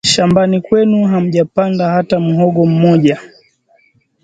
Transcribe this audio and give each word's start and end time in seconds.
Shambani 0.03 0.61
kwenu 0.61 1.03
hamjapanda 1.05 1.89
hata 1.89 2.19
mhogo 2.19 2.65
mmoja 2.65 3.19